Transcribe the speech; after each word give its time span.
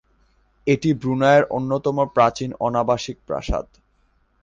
এটি 0.67 0.89
ব্রুনাইয়ের 1.01 1.43
অন্যতম 1.57 1.97
প্রাচীন 2.15 2.49
অনাবাসিক 2.59 3.17
প্রাসাদ। 3.27 3.65